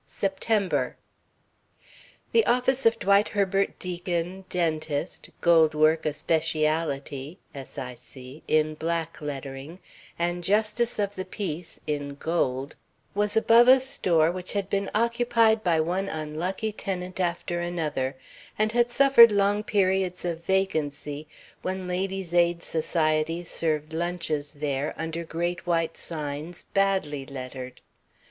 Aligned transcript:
VI 0.07 0.15
SEPTEMBER 0.29 0.97
The 2.31 2.43
office 2.47 2.87
of 2.87 2.97
Dwight 2.97 3.29
Herbert 3.29 3.77
Deacon, 3.77 4.45
Dentist, 4.49 5.29
Gold 5.41 5.75
Work 5.75 6.07
a 6.07 6.13
Speciality 6.13 7.37
in 7.53 8.73
black 8.79 9.21
lettering, 9.21 9.77
and 10.17 10.43
Justice 10.43 10.97
of 10.97 11.13
the 11.13 11.23
Peace 11.23 11.79
in 11.85 12.15
gold, 12.15 12.75
was 13.13 13.37
above 13.37 13.67
a 13.67 13.79
store 13.79 14.31
which 14.31 14.53
had 14.53 14.71
been 14.71 14.89
occupied 14.95 15.63
by 15.63 15.79
one 15.79 16.09
unlucky 16.09 16.71
tenant 16.71 17.19
after 17.19 17.59
another, 17.59 18.15
and 18.57 18.71
had 18.71 18.89
suffered 18.89 19.31
long 19.31 19.61
periods 19.63 20.25
of 20.25 20.43
vacancy 20.43 21.27
when 21.61 21.87
ladies' 21.87 22.33
aid 22.33 22.63
societies 22.63 23.51
served 23.51 23.93
lunches 23.93 24.53
there, 24.53 24.95
under 24.97 25.23
great 25.23 25.67
white 25.67 25.95
signs, 25.95 26.63
badly 26.73 27.23
lettered. 27.23 27.81